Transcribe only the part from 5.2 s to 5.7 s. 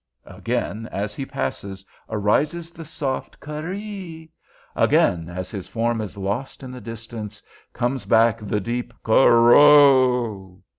as his